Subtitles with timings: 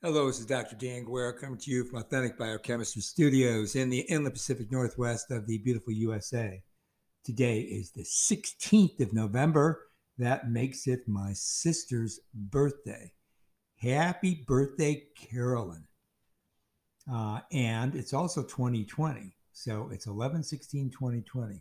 [0.00, 0.76] Hello, this is Dr.
[0.76, 5.44] Dan Guerra coming to you from Authentic Biochemistry Studios in the inland Pacific Northwest of
[5.48, 6.62] the beautiful USA.
[7.24, 9.88] Today is the 16th of November.
[10.16, 13.10] That makes it my sister's birthday.
[13.74, 15.82] Happy birthday, Carolyn.
[17.12, 19.34] Uh, and it's also 2020.
[19.52, 21.60] So it's 11 16 2020.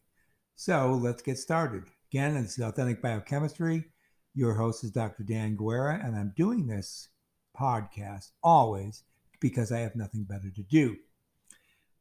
[0.56, 1.86] So let's get started.
[2.12, 3.86] Again, this is Authentic Biochemistry.
[4.36, 5.24] Your host is Dr.
[5.24, 7.10] Dan Guerra, and I'm doing this
[7.60, 9.04] podcast always
[9.40, 10.98] because I have nothing better to do.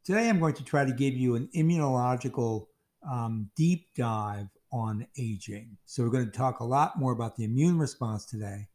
[0.04, 2.66] Today, I'm going to try to give you an immunological
[3.10, 5.76] um, deep dive on aging.
[5.84, 8.68] So, we're going to talk a lot more about the immune response today,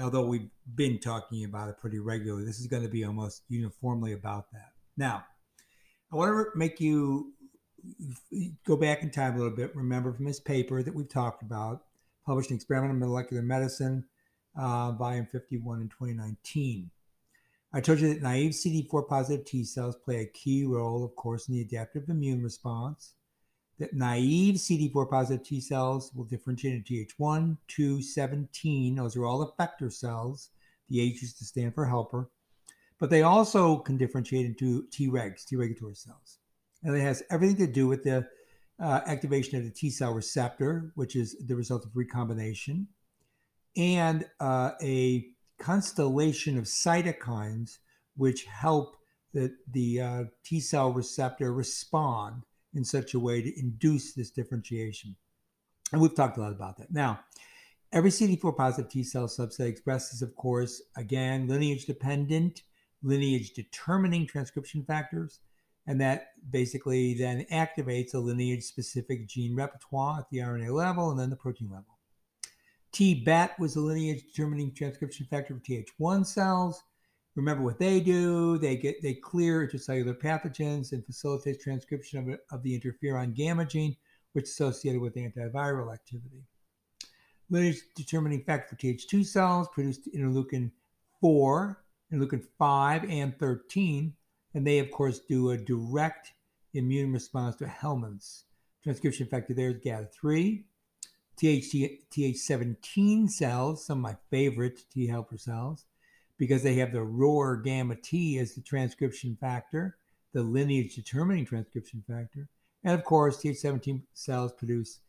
[0.00, 2.44] although we've been talking about it pretty regularly.
[2.44, 4.70] This is going to be almost uniformly about that.
[4.96, 5.24] Now,
[6.12, 7.34] I want to make you
[8.66, 9.74] go back in time a little bit.
[9.76, 11.84] Remember from this paper that we've talked about,
[12.26, 14.04] published in Experimental Molecular Medicine
[14.56, 16.90] uh, volume 51 in 2019.
[17.72, 21.48] I told you that naive CD4 positive T cells play a key role, of course,
[21.48, 23.14] in the adaptive immune response.
[23.78, 28.96] That naive CD4 positive T cells will differentiate into Th1, 2, 17.
[28.96, 30.50] Those are all effector cells.
[30.88, 32.30] The H is to stand for helper.
[32.98, 36.38] But they also can differentiate into Tregs, T regulatory cells.
[36.82, 38.26] And it has everything to do with the
[38.82, 42.88] uh, activation of the T cell receptor, which is the result of recombination
[43.76, 45.26] and uh, a
[45.58, 47.78] constellation of cytokines
[48.16, 48.96] which help
[49.32, 52.42] the, the uh, T cell receptor respond
[52.74, 55.16] in such a way to induce this differentiation.
[55.92, 56.92] And we've talked a lot about that.
[56.92, 57.20] Now,
[57.92, 62.62] every CD4 positive T cell subset expresses, of course, again, lineage dependent,
[63.02, 65.40] lineage determining transcription factors.
[65.86, 71.18] And that basically then activates a lineage specific gene repertoire at the RNA level and
[71.18, 71.99] then the protein level.
[72.92, 76.82] TBET was a lineage determining transcription factor for Th1 cells.
[77.36, 78.58] Remember what they do?
[78.58, 83.96] They get they clear intracellular pathogens and facilitate transcription of, of the interferon gamma gene,
[84.32, 86.42] which is associated with antiviral activity.
[87.48, 90.70] Lineage determining factor for Th2 cells produced interleukin
[91.20, 94.12] 4, interleukin 5, and 13,
[94.54, 96.32] and they of course do a direct
[96.74, 98.44] immune response to helminths
[98.82, 99.54] transcription factor.
[99.54, 100.64] There is GATA3.
[101.40, 101.74] TH,
[102.10, 105.86] TH17 cells, some of my favorite T helper cells,
[106.36, 109.96] because they have the ROR gamma T as the transcription factor,
[110.34, 112.46] the lineage determining transcription factor.
[112.84, 115.00] And of course, TH17 cells produce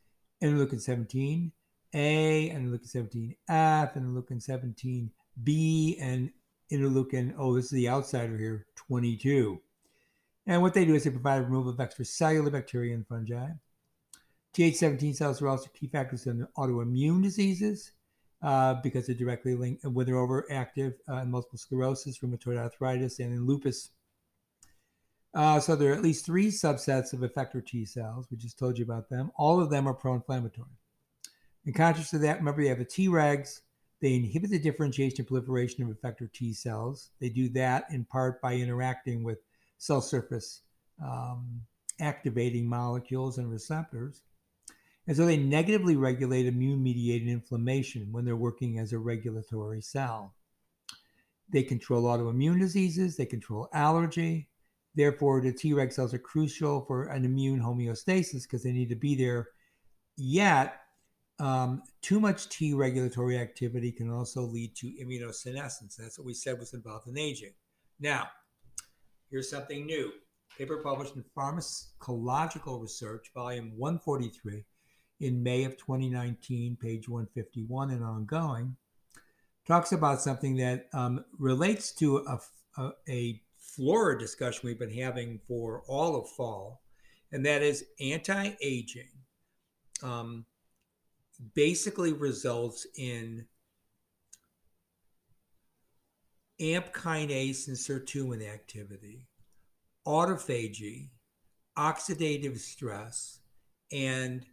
[0.41, 1.51] interleukin
[1.93, 5.09] 17A, interleukin 17F, interleukin
[5.45, 6.31] 17B, and
[6.71, 9.61] interleukin, oh, this is the outsider here, 22.
[10.47, 13.49] And what they do is they provide removal of extracellular bacteria and fungi.
[14.53, 17.91] Th17 cells are also key factors in autoimmune diseases
[18.41, 23.33] uh, because they're directly linked when they're overactive uh, in multiple sclerosis, rheumatoid arthritis, and
[23.33, 23.91] in lupus.
[25.33, 28.27] Uh, so there are at least three subsets of effector T cells.
[28.29, 29.31] We just told you about them.
[29.37, 30.67] All of them are pro-inflammatory.
[31.65, 33.61] In contrast to that, remember you have the Tregs.
[34.01, 37.11] They inhibit the differentiation and proliferation of effector T cells.
[37.19, 39.39] They do that in part by interacting with
[39.77, 40.61] cell surface
[41.01, 41.61] um,
[41.99, 44.23] activating molecules and receptors.
[45.07, 50.35] And so they negatively regulate immune mediated inflammation when they're working as a regulatory cell.
[51.51, 54.49] They control autoimmune diseases, they control allergy.
[54.93, 59.15] Therefore, the Treg cells are crucial for an immune homeostasis because they need to be
[59.15, 59.49] there.
[60.17, 60.75] Yet,
[61.39, 65.95] um, too much T regulatory activity can also lead to immunosenescence.
[65.95, 67.53] That's what we said was involved in aging.
[67.99, 68.27] Now,
[69.29, 70.11] here's something new.
[70.57, 74.63] Paper published in Pharmacological Research, volume 143,
[75.21, 78.75] in May of 2019, page 151 and ongoing,
[79.67, 82.39] talks about something that um, relates to a,
[82.77, 86.81] a, a flora discussion we've been having for all of fall,
[87.31, 89.09] and that is anti aging
[90.03, 90.45] um,
[91.53, 93.45] basically results in
[96.59, 99.27] AMP kinase and sirtuin activity,
[100.05, 101.09] autophagy,
[101.77, 103.39] oxidative stress,
[103.91, 104.45] and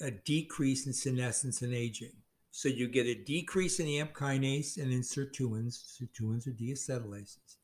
[0.00, 2.12] a decrease in senescence and aging.
[2.50, 5.98] So you get a decrease in the AMP kinase and in sirtuins.
[6.00, 7.56] Sirtuins are deacetylases.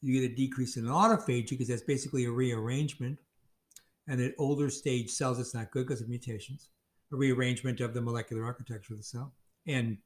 [0.00, 3.18] You get a decrease in autophagy because that's basically a rearrangement.
[4.06, 6.68] And at older stage cells, it's not good because of mutations.
[7.12, 9.32] A rearrangement of the molecular architecture of the cell
[9.66, 9.98] and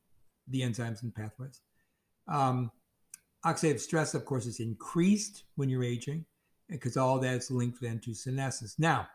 [0.49, 1.60] the enzymes and pathways.
[2.28, 2.70] Um,
[3.44, 6.25] oxidative stress, of course, is increased when you're aging
[6.69, 8.78] because all that's linked then to senescence.
[8.78, 9.08] Now,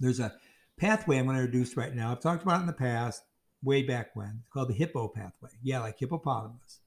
[0.00, 0.34] there's a
[0.78, 2.12] pathway I'm going to introduce right now.
[2.12, 3.22] I've talked about it in the past,
[3.62, 4.40] way back when.
[4.40, 5.50] It's called the hippo pathway.
[5.62, 6.80] Yeah, like hippopotamus.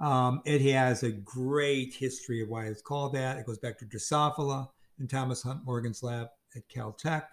[0.00, 3.38] Um, it has a great history of why it's called that.
[3.38, 7.24] It goes back to Drosophila and Thomas Hunt Morgan's lab at Caltech,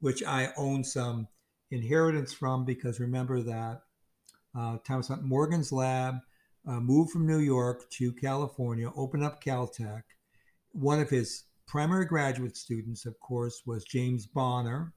[0.00, 1.28] which I own some
[1.70, 3.82] inheritance from because remember that
[4.58, 6.16] uh, Thomas Hunt Morgan's lab
[6.66, 10.02] uh, moved from New York to California, opened up Caltech.
[10.72, 14.92] One of his primary graduate students, of course, was James Bonner.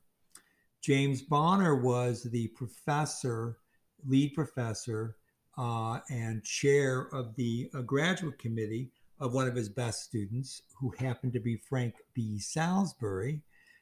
[0.81, 3.57] James Bonner was the professor,
[4.05, 5.15] lead professor,
[5.57, 10.91] uh, and chair of the uh, graduate committee of one of his best students, who
[10.97, 12.39] happened to be Frank B.
[12.39, 13.41] Salisbury.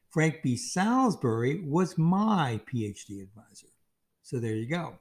[0.10, 0.58] Frank B.
[0.58, 3.68] Salisbury was my PhD advisor.
[4.22, 4.96] So there you go.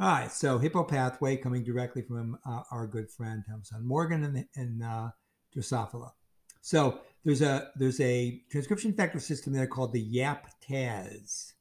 [0.00, 4.22] All right, so Hippo pathway coming directly from uh, our good friend Thomas Hunt Morgan
[4.22, 5.10] and, and uh,
[5.56, 6.12] Drosophila.
[6.60, 11.52] So there's a there's a transcription factor system there called the YAP-TAZ.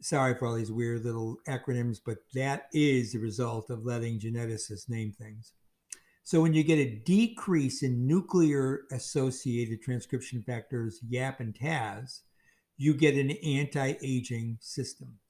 [0.00, 4.88] Sorry for all these weird little acronyms, but that is the result of letting geneticists
[4.88, 5.52] name things.
[6.24, 12.22] So when you get a decrease in nuclear associated transcription factors YAP and TAZ,
[12.76, 15.20] you get an anti-aging system.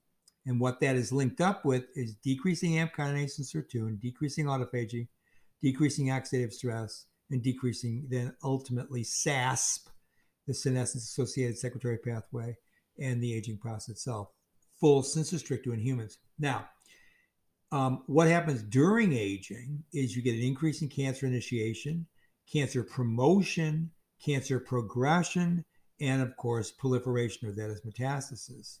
[0.47, 5.09] And what that is linked up with is decreasing AMP kinase and sirtuin, decreasing autophagy,
[5.61, 9.87] decreasing oxidative stress, and decreasing then ultimately SASP,
[10.47, 12.57] the senescence associated secretory pathway,
[12.99, 14.29] and the aging process itself.
[14.79, 16.17] Full sensu stricto in humans.
[16.39, 16.67] Now,
[17.71, 22.05] um, what happens during aging is you get an increase in cancer initiation,
[22.51, 23.91] cancer promotion,
[24.23, 25.63] cancer progression,
[26.01, 28.79] and of course, proliferation, or that is metastasis.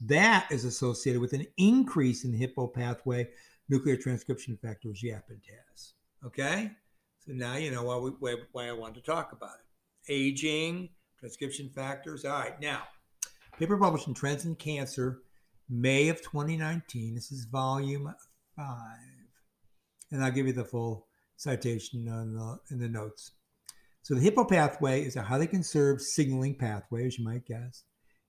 [0.00, 3.28] That is associated with an increase in the hippo pathway
[3.68, 5.94] nuclear transcription factors, YAP and TAZ.
[6.24, 6.70] Okay?
[7.36, 10.12] Now you know why, we, why I wanted to talk about it.
[10.12, 10.88] Aging,
[11.18, 12.24] transcription factors.
[12.24, 12.82] All right, now,
[13.58, 15.20] paper published in Trends in Cancer,
[15.68, 17.14] May of 2019.
[17.14, 18.14] This is volume
[18.56, 18.98] five.
[20.10, 23.32] And I'll give you the full citation the, in the notes.
[24.02, 27.84] So the hippo pathway is a highly conserved signaling pathway, as you might guess.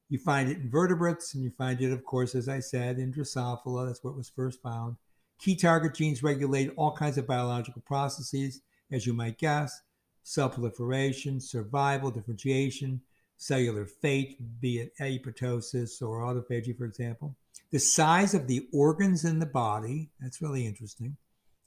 [0.09, 3.13] You find it in vertebrates, and you find it, of course, as I said, in
[3.13, 3.87] Drosophila.
[3.87, 4.97] That's where it was first found.
[5.39, 9.81] Key target genes regulate all kinds of biological processes, as you might guess
[10.23, 13.01] cell proliferation, survival, differentiation,
[13.37, 17.35] cellular fate, be it apoptosis or autophagy, for example.
[17.71, 21.17] The size of the organs in the body, that's really interesting.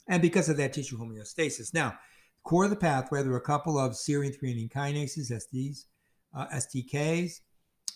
[0.08, 1.72] And because of that, tissue homeostasis.
[1.72, 1.98] Now,
[2.44, 5.84] core of the pathway, there are a couple of serine threonine kinases, SDs,
[6.36, 7.40] uh, STKs.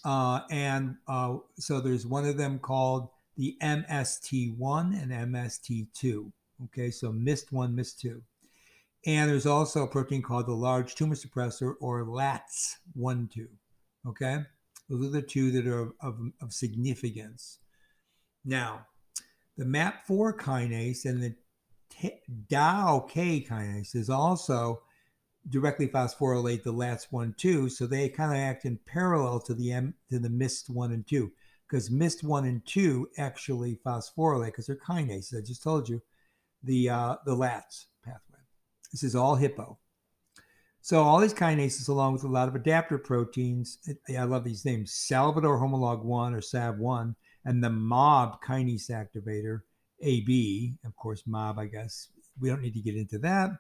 [0.05, 6.33] Uh, and uh, so there's one of them called the MST1 and MST2.
[6.65, 8.21] Okay, so MIST1, MIST2.
[9.07, 13.49] And there's also a protein called the large tumor suppressor or LATS1, 2.
[14.09, 14.39] Okay,
[14.89, 17.59] those are the two that are of, of significance.
[18.45, 18.87] Now,
[19.57, 21.35] the MAP4 kinase and the
[22.51, 24.83] TAO-K kinase is also
[25.49, 29.95] directly phosphorylate the LATS1 2, so they kind of act in parallel to the M,
[30.11, 31.31] to the MIST 1 and 2
[31.69, 35.37] because MIST 1 and 2 actually phosphorylate because they're kinases.
[35.37, 36.03] I just told you
[36.63, 37.87] the uh, the LATS.
[38.97, 39.77] This is all hippo.
[40.81, 43.77] So all these kinases, along with a lot of adapter proteins,
[44.09, 47.15] I love these names: Salvador homolog 1 or SAV1,
[47.45, 49.61] and the MOB kinase activator
[50.01, 50.79] AB.
[50.87, 51.59] Of course, MOB.
[51.59, 52.09] I guess
[52.41, 53.51] we don't need to get into that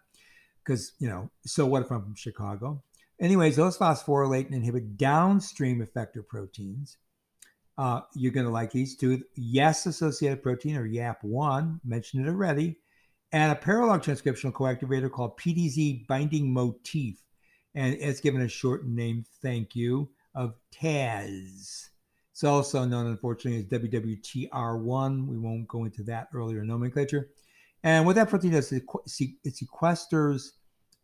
[0.64, 2.82] because you know, so what if I'm from Chicago?
[3.20, 6.96] Anyways, those phosphorylate and inhibit downstream effector proteins.
[7.76, 9.22] Uh, you're going to like these two.
[9.34, 12.78] Yes, associated protein or YAP1, mentioned it already,
[13.36, 17.22] and a paralog transcriptional coactivator called PDZ binding motif.
[17.74, 21.90] And it's given a short name, thank you, of TAZ.
[22.32, 25.26] It's also known, unfortunately, as WWTR1.
[25.26, 27.28] We won't go into that earlier nomenclature.
[27.82, 28.80] And what that protein does is
[29.20, 30.52] it sequesters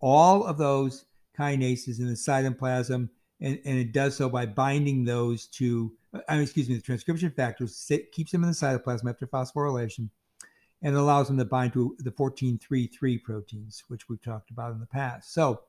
[0.01, 1.05] all of those
[1.39, 3.11] kinases in the cytoplasm,
[3.43, 5.93] and, and it does so by binding those to,
[6.31, 10.09] I mean, excuse me, the transcription factors, keeps them in the cytoplasm after phosphorylation,
[10.83, 14.87] and allows them to bind to the 14-3-3 proteins, which we've talked about in the
[14.87, 15.33] past.
[15.33, 15.63] So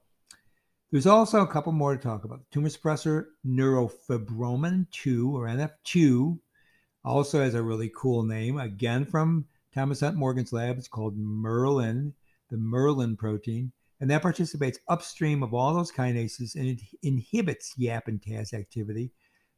[0.91, 2.41] there's also a couple more to talk about.
[2.51, 6.39] Tumor suppressor neurofibromin 2 or NF2
[7.05, 10.77] also has a really cool name, again from Thomas Hunt Morgan's lab.
[10.77, 12.13] It's called Merlin,
[12.49, 18.07] the Merlin protein, and that participates upstream of all those kinases and it inhibits YAP
[18.07, 19.11] and TAZ activity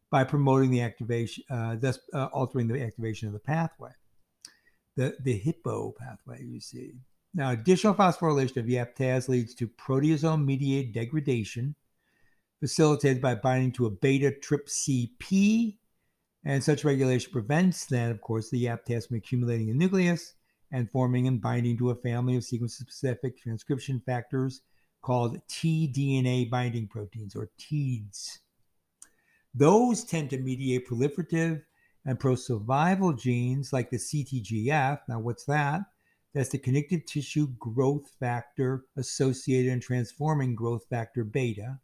[0.10, 3.90] by promoting the activation, uh, thus uh, altering the activation of the pathway,
[4.96, 6.94] the, the hippo pathway, you see.
[7.34, 11.76] Now, additional phosphorylation of YAP-TAZ leads to proteasome-mediated degradation,
[12.62, 15.78] facilitated by binding to a beta TRPC
[16.46, 20.36] and such regulation prevents then, of course, the YAP-TAZ from accumulating in the nucleus
[20.72, 24.62] and forming and binding to a family of sequence specific transcription factors
[25.02, 28.40] called tDNA binding proteins or TEADs.
[29.54, 31.64] Those tend to mediate proliferative
[32.06, 35.00] and pro survival genes like the CTGF.
[35.08, 35.82] Now, what's that?
[36.34, 41.80] That's the connective tissue growth factor associated in transforming growth factor beta.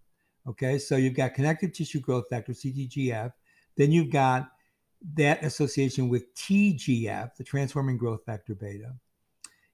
[0.48, 3.32] Okay, so you've got connective tissue growth factor, CTGF.
[3.78, 4.50] Then you've got
[5.16, 8.94] that association with TGF, the transforming growth factor beta.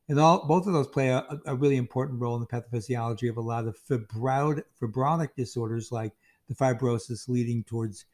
[0.10, 3.38] And all, both of those play a, a really important role in the pathophysiology of
[3.38, 6.14] a lot of fibrotic, fibrotic disorders like
[6.48, 8.06] the fibrosis leading towards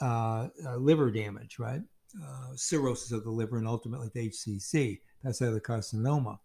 [0.00, 1.80] uh, uh, liver damage, right?
[2.22, 6.38] Uh, cirrhosis of the liver and ultimately HCC, that's the carcinoma.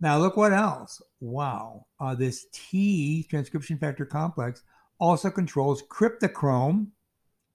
[0.00, 1.00] Now, look what else.
[1.20, 1.86] Wow.
[1.98, 4.62] Uh, this T transcription factor complex
[4.98, 6.88] also controls cryptochrome.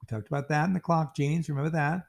[0.02, 1.50] We talked about that in the clock genes.
[1.50, 2.02] Remember that?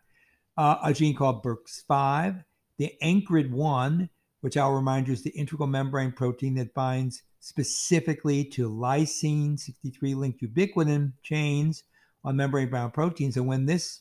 [0.57, 2.45] Uh, a gene called BIRC5,
[2.79, 4.09] the ANKRID1,
[4.41, 10.15] which I'll remind you is the integral membrane protein that binds specifically to lysine 63
[10.15, 11.85] linked ubiquitin chains
[12.25, 13.37] on membrane bound proteins.
[13.37, 14.01] And when this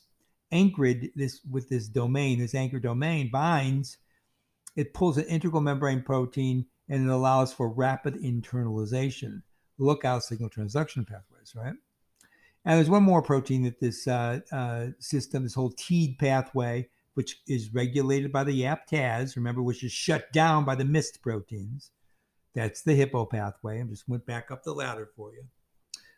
[0.50, 3.98] anchored this with this domain, this anchor domain binds,
[4.76, 9.42] it pulls an integral membrane protein and it allows for rapid internalization.
[9.78, 11.74] Lookout signal transduction pathways, right?
[12.64, 17.40] And there's one more protein that this uh, uh, system, this whole TEAD pathway, which
[17.48, 21.90] is regulated by the YAP-TAZ, remember, which is shut down by the MIST proteins.
[22.54, 23.80] That's the hippo pathway.
[23.80, 25.44] I just went back up the ladder for you.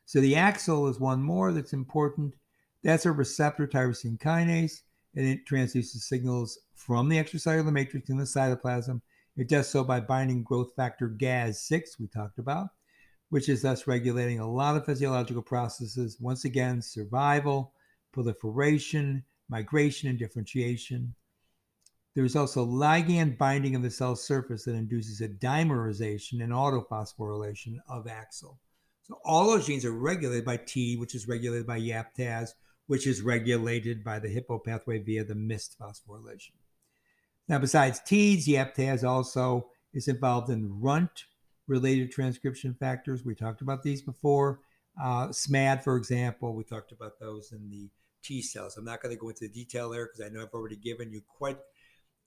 [0.06, 2.34] So the AXL is one more that's important.
[2.82, 4.82] That's a receptor tyrosine kinase,
[5.14, 9.00] and it transduces signals from the extracellular matrix in the cytoplasm.
[9.36, 12.68] It does so by binding growth factor GAS6, we talked about,
[13.30, 16.20] which is thus regulating a lot of physiological processes.
[16.20, 17.72] Once again, survival,
[18.12, 21.14] proliferation, migration, and differentiation.
[22.14, 28.04] There's also ligand binding of the cell surface that induces a dimerization and autophosphorylation of
[28.04, 28.56] AXL.
[29.04, 32.54] So all those genes are regulated by T, which is regulated by YAP-TAZ,
[32.86, 36.52] which is regulated by the hippo pathway via the MIST phosphorylation.
[37.48, 41.24] Now, besides TEADS, YAP-TAZ also is involved in RUNT
[41.66, 43.24] related transcription factors.
[43.24, 44.60] We talked about these before.
[45.00, 47.90] Uh, SMAD, for example, we talked about those in the
[48.22, 48.76] T cells.
[48.76, 51.12] I'm not going to go into the detail there because I know I've already given
[51.12, 51.58] you quite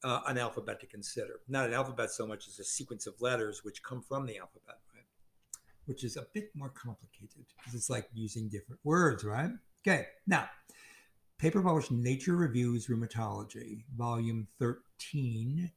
[0.04, 1.40] uh, an alphabet to consider.
[1.48, 4.78] Not an alphabet so much as a sequence of letters which come from the alphabet?
[5.88, 9.50] Which is a bit more complicated because it's like using different words, right?
[9.86, 10.50] Okay, now,
[11.40, 15.72] paper published Nature Reviews Rheumatology, volume 13.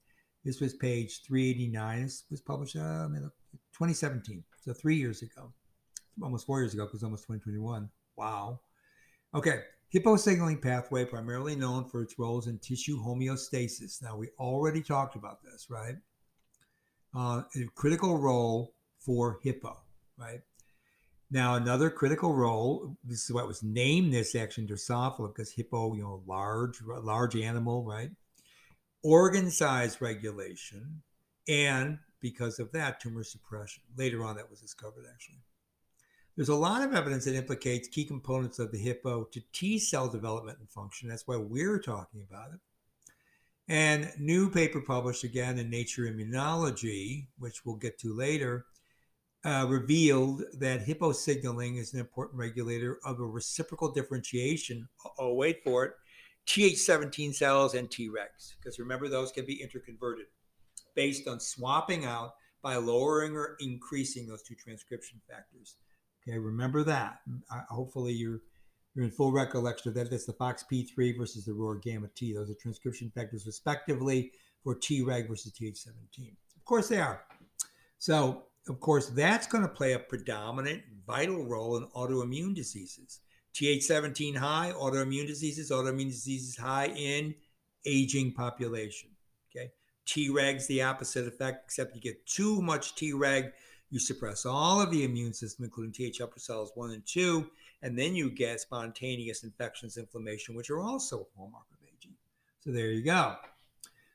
[0.45, 2.03] This was page 389.
[2.03, 3.09] This was published uh,
[3.73, 5.53] 2017, so three years ago,
[6.23, 7.89] almost four years ago because almost 2021.
[8.17, 8.61] Wow.
[9.35, 14.01] Okay, Hippo signaling pathway, primarily known for its roles in tissue homeostasis.
[14.01, 15.97] Now, we already talked about this, right?
[17.13, 19.77] Uh, a critical role for hippo,
[20.21, 20.41] right?
[21.31, 26.03] Now, another critical role, this is what was named this action Drosophila, because hippo, you
[26.03, 28.11] know, large, large animal, right?
[29.03, 31.03] Organ size regulation,
[31.49, 33.83] and because of that, tumor suppression.
[33.97, 35.39] Later on, that was discovered actually.
[36.37, 40.09] There's a lot of evidence that implicates key components of the hippo to T cell
[40.09, 41.09] development and function.
[41.09, 42.61] That's why we're talking about it.
[43.69, 48.67] And new paper published again in Nature Immunology, which we'll get to later,
[49.45, 54.89] uh, revealed that hippo signaling is an important regulator of a reciprocal differentiation.
[55.19, 55.93] Oh, wait for it.
[56.47, 60.27] Th17 cells and Tregs, because remember, those can be interconverted
[60.95, 62.33] based on swapping out
[62.63, 65.77] by lowering or increasing those two transcription factors.
[66.23, 67.21] Okay, remember that.
[67.69, 68.41] hopefully you're
[68.95, 70.11] you're in full recollection of that.
[70.11, 72.35] That's the FOXP3 versus the ROR gamma T.
[72.35, 74.33] Those are transcription factors respectively
[74.65, 76.33] for Treg versus Th17.
[76.57, 77.23] Of course they are.
[77.99, 83.21] So of course that's going to play a predominant vital role in autoimmune diseases.
[83.55, 87.35] Th17 high, autoimmune diseases, autoimmune diseases high in
[87.85, 89.11] aging population.
[89.51, 89.71] Okay.
[90.07, 93.53] Tregs, the opposite effect, except you get too much Treg,
[93.91, 97.49] you suppress all of the immune system, including Th helper cells 1 and 2,
[97.83, 102.15] and then you get spontaneous infections, inflammation, which are also a hallmark of aging.
[102.61, 103.37] So there you go.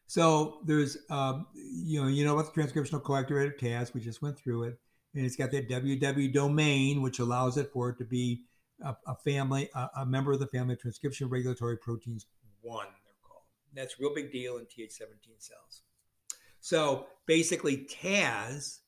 [0.07, 3.93] So there's, um, you know, you know about the transcriptional coactivator TAZ.
[3.93, 4.79] We just went through it,
[5.13, 8.43] and it's got that WW domain, which allows it for it to be
[8.83, 12.27] a, a family, a, a, member of the family of transcription regulatory proteins
[12.61, 12.87] one.
[13.03, 13.43] They're called.
[13.73, 15.81] That's a real big deal in Th17 cells.
[16.59, 18.81] So basically, TAZ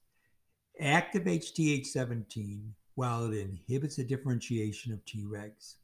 [0.82, 5.76] activates Th17 while it inhibits the differentiation of Tregs.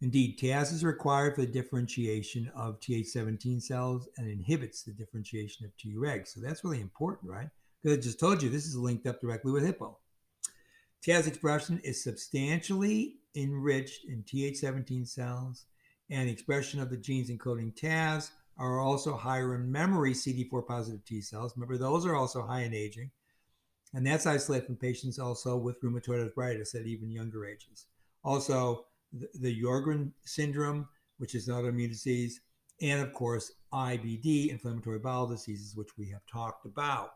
[0.00, 5.72] Indeed, TAZ is required for the differentiation of Th17 cells and inhibits the differentiation of
[5.76, 6.28] Tregs.
[6.28, 7.48] So that's really important, right?
[7.82, 9.98] Because I just told you this is linked up directly with Hippo.
[11.02, 15.66] TAZ expression is substantially enriched in Th17 cells,
[16.10, 21.20] and expression of the genes encoding TAZ are also higher in memory CD4 positive T
[21.20, 21.54] cells.
[21.56, 23.10] Remember, those are also high in aging.
[23.94, 27.86] And that's isolated from patients also with rheumatoid arthritis at even younger ages.
[28.24, 30.88] Also, the, the Sjogren syndrome,
[31.18, 32.40] which is an autoimmune disease,
[32.80, 37.10] and of course, IBD, inflammatory bowel diseases, which we have talked about.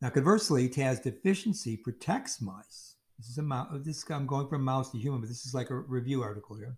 [0.00, 2.96] Now, conversely, TAZ deficiency protects mice.
[3.18, 3.68] This is a mouse.
[3.82, 6.76] This I'm going from mouse to human, but this is like a review article here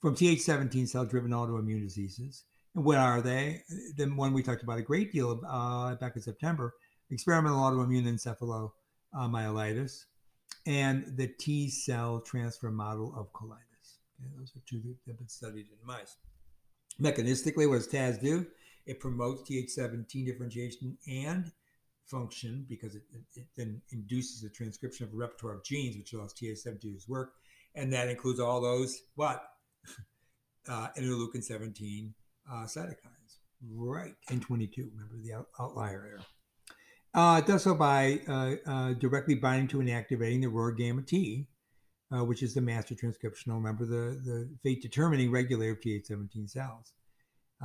[0.00, 2.44] from Th17 cell-driven autoimmune diseases.
[2.74, 3.62] And what are they?
[3.96, 6.74] The one we talked about a great deal uh, back in September:
[7.10, 8.06] experimental autoimmune
[9.14, 10.04] encephalomyelitis,
[10.66, 13.98] and the T cell transfer model of colitis.
[14.20, 16.16] Okay, those are two that have been studied in mice.
[17.00, 18.46] Mechanistically, what does TAZ do?
[18.86, 21.50] It promotes Th17 differentiation and
[22.06, 26.12] function because it, it, it, then induces the transcription of a repertoire of genes, which
[26.12, 27.32] allows Th17 to work.
[27.74, 29.42] And that includes all those, what?
[30.68, 32.14] uh, interleukin 17
[32.50, 33.38] uh, cytokines.
[33.72, 34.14] Right.
[34.28, 36.20] And 22, remember the out- outlier error.
[37.14, 41.02] Uh, it does so by uh, uh, directly binding to and activating the ROR gamma
[41.02, 41.46] T,
[42.12, 46.92] uh, which is the master transcriptional, remember, the, the fate determining regulator of Th17 cells.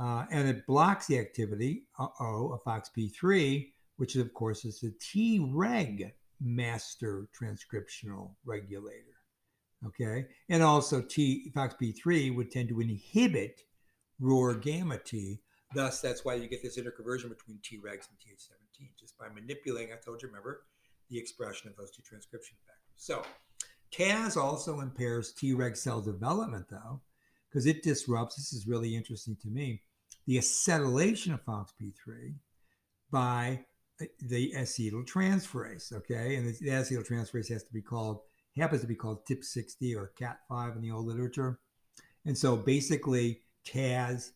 [0.00, 6.12] Uh, and it blocks the activity, of FOXP3, which is, of course is the Treg
[6.40, 9.20] master transcriptional regulator.
[9.86, 10.26] Okay.
[10.48, 13.62] And also T FOXP3 would tend to inhibit
[14.20, 15.40] ROR gamma T.
[15.74, 19.96] Thus, that's why you get this interconversion between Tregs and Th17, just by manipulating, I
[20.04, 20.62] told you, remember,
[21.10, 22.80] the expression of those two transcription factors.
[22.96, 23.22] So,
[23.92, 27.00] TAZ also impairs Treg cell development, though,
[27.48, 29.82] because it disrupts, this is really interesting to me,
[30.26, 32.34] the acetylation of FOXP3
[33.10, 33.64] by
[34.00, 36.36] uh, the acetyltransferase, okay?
[36.36, 38.20] And the acetyltransferase has to be called,
[38.56, 41.60] happens to be called TIP60 or KAT5 in the old literature.
[42.24, 44.32] And so basically, TAZ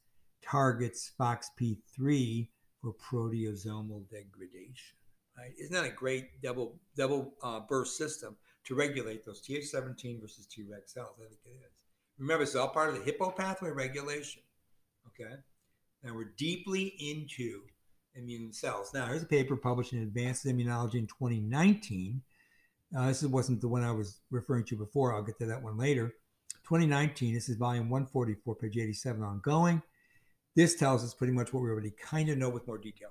[0.48, 2.48] targets FOXP3
[2.80, 4.96] for proteasomal degradation.
[5.36, 5.52] Right?
[5.58, 10.86] Isn't that a great double double uh, burst system to regulate those Th17 versus Treg
[10.86, 11.16] cells?
[11.18, 11.72] I think it is.
[12.18, 14.42] Remember, it's all part of the Hippo pathway regulation.
[15.08, 15.34] Okay.
[16.02, 17.62] Now we're deeply into
[18.14, 18.92] immune cells.
[18.94, 22.22] Now, here's a paper published in Advances Immunology in 2019.
[22.96, 25.14] Uh, this wasn't the one I was referring to before.
[25.14, 26.14] I'll get to that one later.
[26.64, 29.82] 2019, this is volume 144, page 87, ongoing.
[30.56, 33.10] This tells us pretty much what we already kind of know with more detail.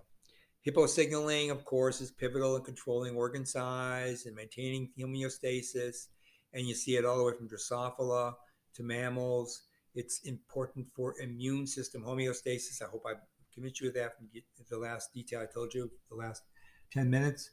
[0.62, 6.08] Hippo signaling, of course, is pivotal in controlling organ size and maintaining homeostasis.
[6.54, 8.34] And you see it all the way from Drosophila
[8.76, 9.64] to mammals.
[9.94, 12.82] It's important for immune system homeostasis.
[12.82, 13.16] I hope I
[13.54, 14.30] convinced you of that from
[14.70, 16.44] the last detail I told you, the last
[16.94, 17.52] 10 minutes.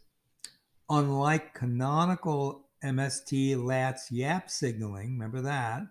[0.89, 5.83] Unlike canonical MST, LATS, YAP signaling, remember that,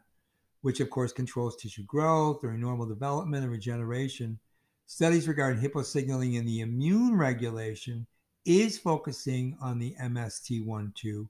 [0.61, 4.39] which of course controls tissue growth during normal development and regeneration.
[4.87, 8.07] Studies regarding hippo signaling in the immune regulation
[8.45, 11.27] is focusing on the MST1-2,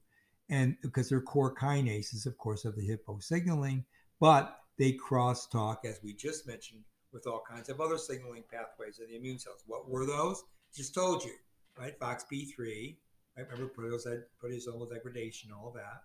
[0.50, 3.84] and because they're core kinases, of course, of the hippo signaling,
[4.20, 9.10] but they crosstalk, as we just mentioned, with all kinds of other signaling pathways in
[9.10, 9.63] the immune cells.
[9.68, 10.44] What were those?
[10.74, 11.34] Just told you,
[11.78, 12.00] right?
[12.00, 12.96] FOXP3,
[13.38, 13.48] right?
[13.52, 16.04] Remember proteasomal degradation, all that.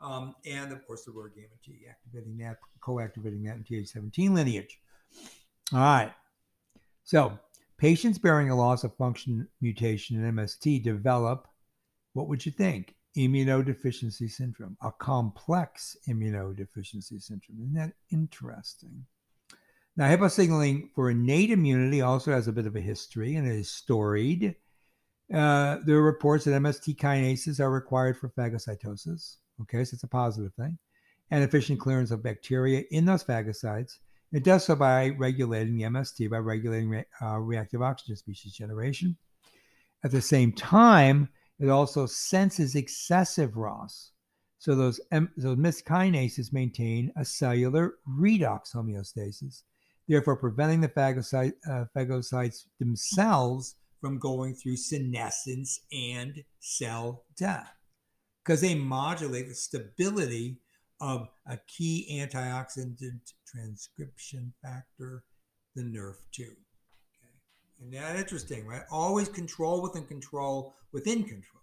[0.00, 4.78] Um, and of course, the ROR gamma T, activating that, co-activating that in Th17 lineage.
[5.72, 6.12] All right.
[7.04, 7.38] So
[7.78, 11.48] patients bearing a loss of function mutation in MST develop,
[12.12, 12.94] what would you think?
[13.16, 17.58] Immunodeficiency syndrome, a complex immunodeficiency syndrome.
[17.60, 19.06] Isn't that interesting?
[19.96, 23.70] Now, hippo signaling for innate immunity also has a bit of a history and is
[23.70, 24.54] storied.
[25.32, 29.36] Uh, there are reports that MST kinases are required for phagocytosis.
[29.62, 30.78] Okay, so it's a positive thing.
[31.30, 33.98] And efficient clearance of bacteria in those phagocytes.
[34.32, 39.16] It does so by regulating the MST, by regulating re- uh, reactive oxygen species generation.
[40.04, 44.12] At the same time, it also senses excessive ROS.
[44.58, 49.62] So those, M- those MST kinases maintain a cellular redox homeostasis,
[50.08, 57.75] therefore preventing the phagocyte, uh, phagocytes themselves from going through senescence and cell death
[58.46, 60.58] because they modulate the stability
[61.00, 65.24] of a key antioxidant transcription factor,
[65.74, 66.40] the NRF2.
[66.40, 66.54] Okay.
[67.80, 68.82] And that's interesting, right?
[68.90, 71.62] Always control within control within control.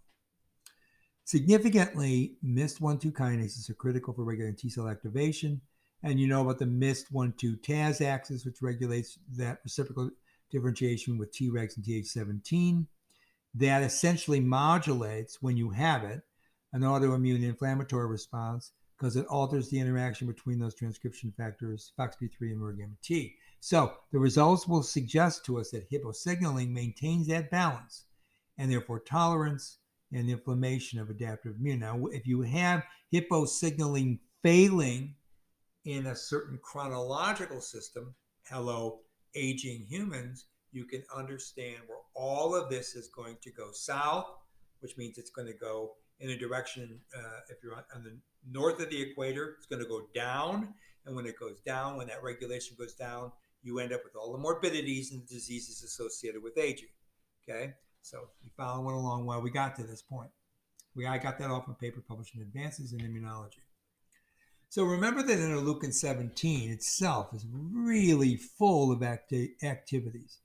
[1.24, 5.62] Significantly, MIST1-2 kinases are critical for regulating T cell activation
[6.04, 10.12] And you know about the MIST1-2 TAZ axis, which regulates that reciprocal
[10.52, 12.86] differentiation with Tregs and Th17.
[13.56, 16.22] That essentially modulates, when you have it,
[16.74, 22.78] an autoimmune inflammatory response because it alters the interaction between those transcription factors, FOXP3 and
[22.78, 23.36] gamma T.
[23.60, 28.06] So the results will suggest to us that hippo signaling maintains that balance
[28.58, 29.78] and therefore tolerance
[30.12, 31.80] and inflammation of adaptive immune.
[31.80, 35.16] Now, if you have hippo signaling failing
[35.86, 38.14] in a certain chronological system,
[38.50, 39.00] hello,
[39.36, 44.28] aging humans, you can understand where all of this is going to go south,
[44.82, 48.18] which means it's going to go in a direction, uh, if you're on, on the
[48.50, 50.74] north of the equator, it's going to go down.
[51.06, 54.32] And when it goes down, when that regulation goes down, you end up with all
[54.32, 56.90] the morbidities and diseases associated with aging.
[57.48, 60.30] Okay, so we following along while we got to this point.
[60.96, 63.64] We I got that off a paper published in Advances in Immunology.
[64.70, 70.40] So remember that interleukin 17 itself is really full of acti- activities.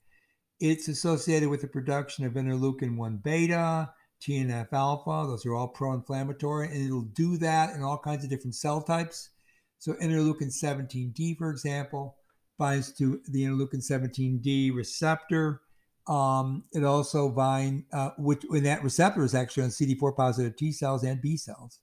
[0.61, 5.93] It's associated with the production of interleukin 1 beta, TNF alpha, those are all pro
[5.93, 9.31] inflammatory, and it'll do that in all kinds of different cell types.
[9.79, 12.17] So, interleukin 17D, for example,
[12.59, 15.61] binds to the interleukin 17D receptor.
[16.09, 20.73] Um, it also binds, uh, which when that receptor is actually on CD4 positive T
[20.73, 21.79] cells and B cells.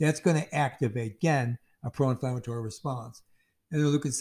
[0.00, 3.22] That's going to activate again a pro-inflammatory response.
[3.72, 4.12] Interleukin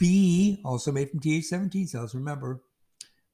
[0.00, 2.62] 17B, also made from Th17 cells, remember,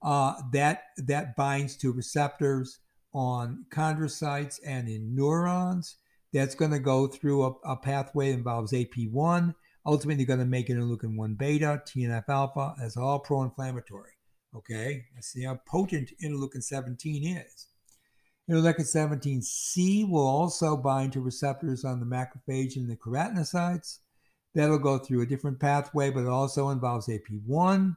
[0.03, 2.79] uh, that, that binds to receptors
[3.13, 5.97] on chondrocytes and in neurons.
[6.33, 10.69] That's going to go through a, a pathway that involves AP1, ultimately going to make
[10.69, 14.13] interleukin 1 beta, TNF alpha, as all pro inflammatory.
[14.55, 17.67] Okay, let's see how potent interleukin 17 is.
[18.51, 23.99] Interleukin 17C will also bind to receptors on the macrophage and the keratinocytes.
[24.55, 27.97] That'll go through a different pathway, but it also involves AP1.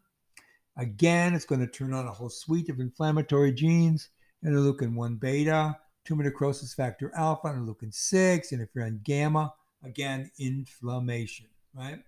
[0.78, 4.10] Again, it's going to turn on a whole suite of inflammatory genes
[4.44, 9.54] interleukin 1 beta, tumor necrosis factor alpha, interleukin 6, interferon gamma.
[9.84, 12.00] Again, inflammation, right?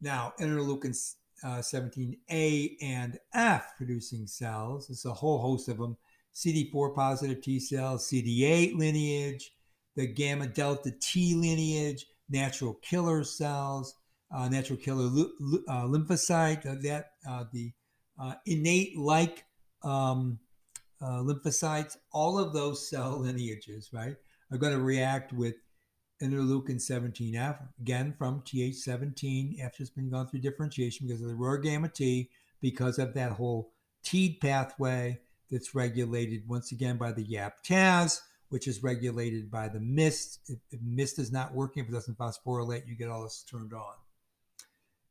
[0.00, 0.96] Now, interleukin
[1.44, 5.96] uh, 17A and F producing cells, there's a whole host of them
[6.34, 9.52] CD4 positive T cells, CD8 lineage,
[9.96, 13.94] the gamma delta T lineage, natural killer cells,
[14.34, 15.04] uh, natural killer
[15.68, 17.72] uh, lymphocyte, uh, that uh, the
[18.20, 19.44] uh, innate like
[19.82, 20.38] um,
[21.02, 24.16] uh, lymphocytes, all of those cell lineages, right,
[24.50, 25.56] are going to react with
[26.22, 31.58] interleukin 17F, again from Th17 after it's been gone through differentiation because of the ROR
[31.58, 33.72] gamma T, because of that whole
[34.04, 40.40] TEAD pathway that's regulated once again by the YAP-TAZ, which is regulated by the MIST.
[40.46, 43.72] If, if MIST is not working, if it doesn't phosphorylate, you get all this turned
[43.72, 43.94] on.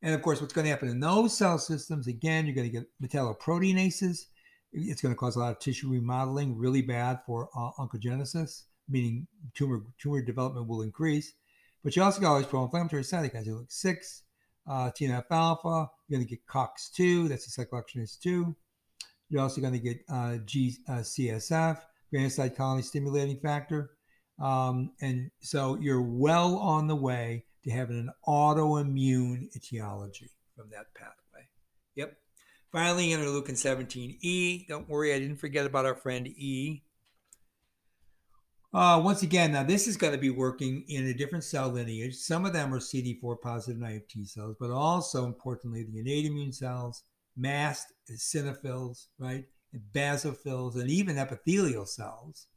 [0.01, 2.79] And of course, what's going to happen in those cell systems, again, you're going to
[2.79, 4.25] get metalloproteinases.
[4.73, 9.27] It's going to cause a lot of tissue remodeling, really bad for uh, oncogenesis, meaning
[9.53, 11.33] tumor tumor development will increase.
[11.83, 13.45] But you also got all these pro-inflammatory cytokines.
[13.45, 14.23] You look six,
[14.67, 15.89] uh, TNF alpha.
[16.07, 17.29] You're going to get COX2.
[17.29, 18.55] That's a cyclooxygenase 2.
[19.29, 21.79] You're also going to get uh, G, uh, CSF,
[22.13, 23.91] granulocyte colony stimulating factor.
[24.39, 30.93] Um, and so you're well on the way to having an autoimmune etiology from that
[30.93, 31.47] pathway.
[31.95, 32.17] Yep.
[32.71, 34.67] Finally, interleukin 17E.
[34.67, 36.83] Don't worry, I didn't forget about our friend E.
[38.73, 42.15] Uh, once again, now this is going to be working in a different cell lineage.
[42.15, 46.53] Some of them are CD4 positive naive T cells, but also importantly, the innate immune
[46.53, 47.03] cells,
[47.35, 52.47] mast eosinophils, right, and basophils, and even epithelial cells.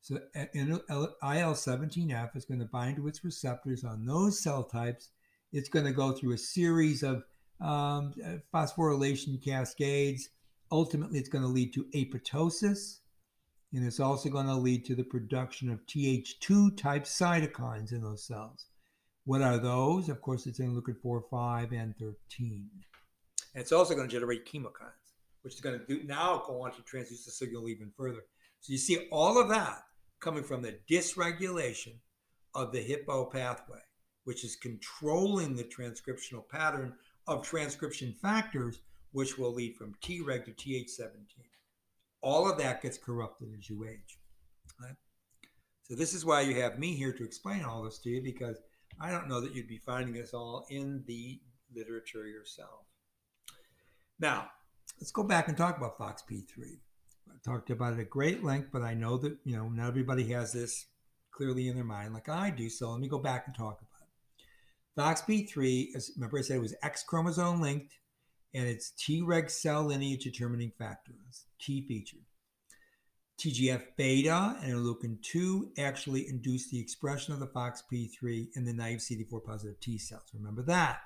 [0.00, 5.10] So IL-17F is going to bind to its receptors on those cell types.
[5.52, 7.24] It's going to go through a series of
[7.60, 8.14] um,
[8.52, 10.30] phosphorylation cascades.
[10.70, 12.98] Ultimately, it's going to lead to apoptosis,
[13.72, 18.24] and it's also going to lead to the production of Th2 type cytokines in those
[18.24, 18.66] cells.
[19.24, 20.08] What are those?
[20.08, 22.70] Of course, it's interleukin 4, 5, and 13.
[23.54, 26.72] And it's also going to generate chemokines, which is going to do now go on
[26.72, 28.24] to transduce the signal even further.
[28.60, 29.82] So you see all of that
[30.20, 31.94] coming from the dysregulation
[32.54, 33.80] of the hippo pathway,
[34.24, 36.94] which is controlling the transcriptional pattern
[37.28, 38.80] of transcription factors,
[39.12, 41.14] which will lead from Treg to Th17.
[42.20, 44.18] All of that gets corrupted as you age.
[44.82, 44.96] Right?
[45.84, 48.58] So this is why you have me here to explain all this to you, because
[49.00, 51.40] I don't know that you'd be finding this all in the
[51.74, 52.84] literature yourself.
[54.18, 54.50] Now,
[55.00, 56.80] let's go back and talk about FOXP3.
[57.28, 60.24] I talked about it at great length, but I know that you know not everybody
[60.32, 60.86] has this
[61.30, 62.68] clearly in their mind like I do.
[62.68, 63.97] So let me go back and talk about it.
[64.98, 67.94] FOXP3, as remember I said it was X chromosome linked,
[68.54, 71.12] and it's Treg cell lineage determining factor.
[71.24, 72.18] That's key feature.
[73.38, 78.98] TGF beta and interleukin 2 actually induce the expression of the FOXP3 in the naive
[78.98, 80.24] CD4 positive T cells.
[80.34, 81.00] Remember that.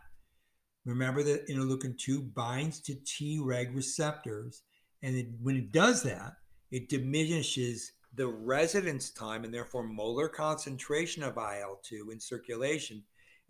[0.87, 4.63] Remember that interleukin 2 binds to Treg receptors,
[5.03, 6.37] and it, when it does that,
[6.71, 13.03] it diminishes the residence time and therefore molar concentration of IL 2 in circulation.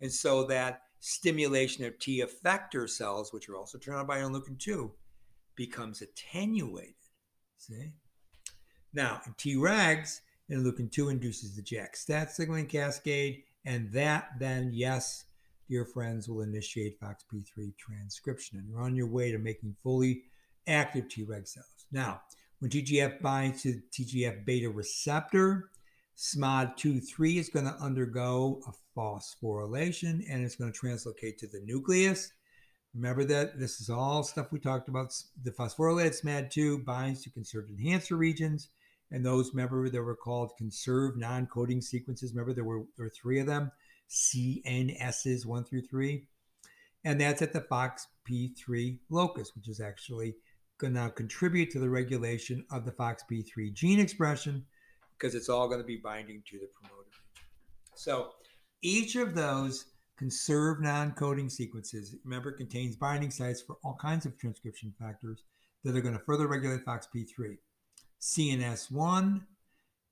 [0.03, 4.59] And so that stimulation of T effector cells, which are also turned on by interleukin
[4.59, 4.91] 2,
[5.55, 6.93] becomes attenuated.
[7.57, 7.93] See?
[8.93, 10.19] Now, in Tregs,
[10.51, 15.23] interleukin 2 induces the JAK STAT signaling cascade, and that then, yes,
[15.69, 18.59] dear friends, will initiate FOXP3 transcription.
[18.59, 20.23] And you're on your way to making fully
[20.67, 21.85] active Treg cells.
[21.93, 22.21] Now,
[22.59, 25.69] when TGF binds to the TGF beta receptor,
[26.17, 32.31] SMAD2-3 is going to undergo a phosphorylation and it's going to translocate to the nucleus.
[32.93, 35.13] Remember that this is all stuff we talked about.
[35.43, 38.69] The phosphorylated SMAD2 binds to conserved enhancer regions
[39.13, 42.33] and those remember there were called conserved non-coding sequences.
[42.33, 43.71] Remember there were there were three of them,
[44.09, 46.27] CNSs one through three,
[47.05, 50.35] and that's at the FOXP3 locus, which is actually
[50.79, 54.65] going to contribute to the regulation of the FOXP3 gene expression
[55.23, 57.07] because it's all going to be binding to the promoter.
[57.95, 58.31] So
[58.81, 59.85] each of those
[60.17, 65.43] conserved non-coding sequences, remember, contains binding sites for all kinds of transcription factors
[65.85, 67.57] that are going to further regulate FOXP3.
[68.21, 69.41] CNS1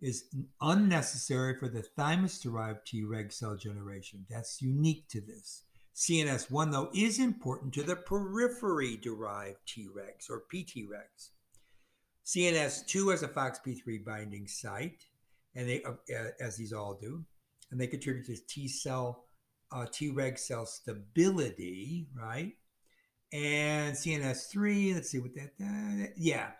[0.01, 0.25] is
[0.61, 4.25] unnecessary for the thymus derived Treg cell generation.
[4.29, 5.63] That's unique to this.
[5.93, 11.31] CNS1, though, is important to the periphery derived Tregs or PTregs.
[12.31, 15.03] CNS2 has a FOXP3 binding site,
[15.53, 15.93] and they, uh,
[16.39, 17.25] as these all do,
[17.71, 19.25] and they contribute to T cell,
[19.71, 22.53] uh, Treg cell stability, right?
[23.33, 26.51] And CNS3, let's see what that, uh, yeah,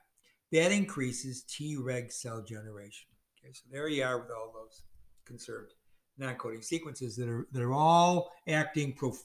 [0.51, 3.07] that increases Treg cell generation.
[3.39, 4.83] Okay, so there you are with all those
[5.25, 5.73] conserved
[6.17, 9.15] non-coding sequences that are that are all acting prof,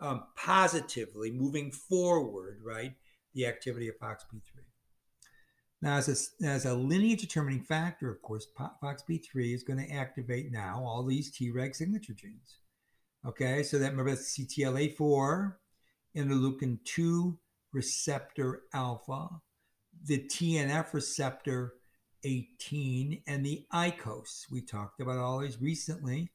[0.00, 2.94] um, positively, moving forward, right?
[3.34, 4.69] The activity of FOXP3.
[5.82, 10.52] Now, as a, as a lineage determining factor, of course, FOXP3 is going to activate
[10.52, 12.58] now all these Treg signature genes.
[13.26, 15.54] Okay, so that remember that's CTLA4,
[16.16, 17.38] interleukin 2
[17.72, 19.28] receptor alpha,
[20.04, 21.74] the TNF receptor
[22.24, 24.50] 18, and the ICOS.
[24.50, 26.30] We talked about all these recently.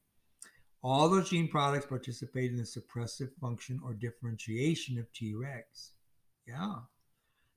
[0.82, 5.90] All those gene products participate in the suppressive function or differentiation of Tregs.
[6.46, 6.74] Yeah.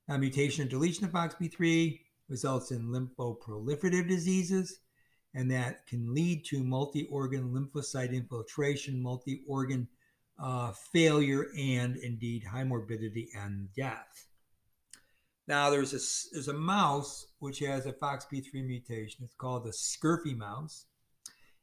[0.09, 4.79] Now, mutation and deletion of FOXP3 results in lymphoproliferative diseases,
[5.35, 9.87] and that can lead to multi organ lymphocyte infiltration, multi organ
[10.41, 14.25] uh, failure, and indeed high morbidity and death.
[15.47, 19.23] Now there's a there's a mouse which has a FOXP3 mutation.
[19.23, 20.85] It's called the scurfy mouse,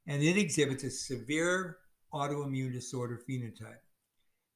[0.07, 1.79] and it exhibits a severe
[2.15, 3.86] autoimmune disorder phenotype.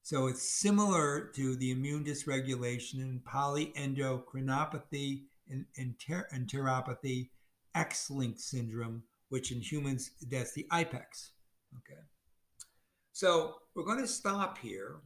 [0.03, 5.65] So it's similar to the immune dysregulation in polyendocrinopathy and
[6.33, 7.29] enteropathy,
[7.75, 11.31] X-linked syndrome, which in humans that's the IPEX.
[11.77, 12.01] Okay.
[13.11, 15.01] So we're going to stop here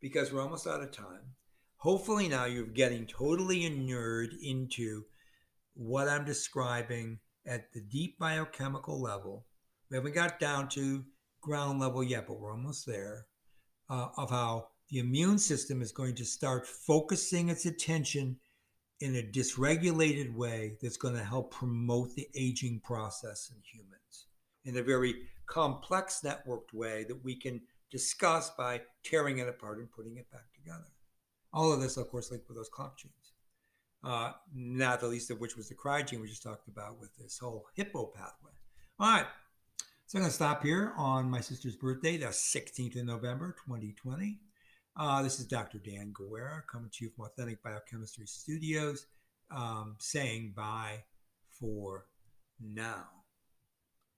[0.00, 1.34] because we're almost out of time
[1.82, 5.02] hopefully now you're getting totally inured into
[5.74, 9.46] what I'm describing at the deep biochemical level.
[9.90, 11.04] We haven't got down to
[11.40, 13.26] ground level yet, but we're almost there.
[13.92, 18.38] Uh, of how the immune system is going to start focusing its attention
[19.00, 24.28] in a dysregulated way that's going to help promote the aging process in humans
[24.64, 29.92] in a very complex networked way that we can discuss by tearing it apart and
[29.92, 30.88] putting it back together.
[31.52, 33.32] All of this, of course, linked with those clock genes.
[34.02, 37.14] Uh, not the least of which was the cry gene we just talked about with
[37.18, 38.52] this whole hippo pathway.
[38.98, 39.26] All right.
[40.12, 44.40] So I'm going to stop here on my sister's birthday, the 16th of November, 2020.
[44.94, 45.78] Uh, this is Dr.
[45.78, 49.06] Dan Guerra coming to you from Authentic Biochemistry Studios,
[49.50, 51.04] um, saying bye
[51.48, 52.04] for
[52.60, 53.21] now.